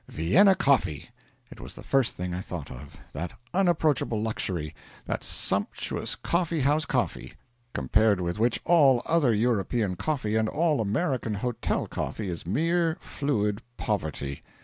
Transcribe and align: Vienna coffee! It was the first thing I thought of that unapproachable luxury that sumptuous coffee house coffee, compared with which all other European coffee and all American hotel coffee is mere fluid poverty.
Vienna 0.07 0.55
coffee! 0.55 1.11
It 1.51 1.59
was 1.59 1.75
the 1.75 1.83
first 1.83 2.15
thing 2.15 2.33
I 2.33 2.41
thought 2.41 2.71
of 2.71 2.99
that 3.13 3.33
unapproachable 3.53 4.19
luxury 4.19 4.73
that 5.05 5.23
sumptuous 5.23 6.15
coffee 6.15 6.61
house 6.61 6.85
coffee, 6.87 7.35
compared 7.75 8.19
with 8.19 8.39
which 8.39 8.59
all 8.65 9.03
other 9.05 9.31
European 9.31 9.95
coffee 9.95 10.35
and 10.35 10.49
all 10.49 10.81
American 10.81 11.35
hotel 11.35 11.85
coffee 11.85 12.29
is 12.29 12.47
mere 12.47 12.97
fluid 12.99 13.61
poverty. 13.77 14.41